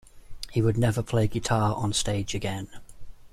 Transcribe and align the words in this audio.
He 0.51 0.63
would 0.63 0.79
never 0.79 1.03
play 1.03 1.27
guitar 1.27 1.75
on-stage 1.75 2.33
again. 2.33 2.69